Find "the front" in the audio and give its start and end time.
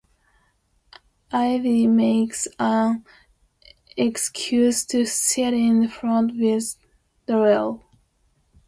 5.81-6.31